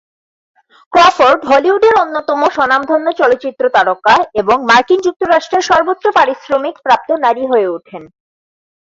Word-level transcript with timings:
Crawford 0.93 1.41
হলিউডের 1.49 1.95
অন্যতম 2.03 2.41
স্বনামধন্য 2.55 3.07
চলচ্চিত্র 3.11 3.63
তারকা 3.69 4.15
এবং 4.33 4.57
মার্কিন 4.69 4.99
যুক্তরাষ্ট্রের 5.01 5.67
সর্বোচ্চ 5.69 6.03
পারিশ্রমিক 6.17 6.75
প্রাপ্ত 6.85 7.09
নারী 7.25 7.43
হয়ে 7.51 7.67
ওঠেন। 7.67 8.03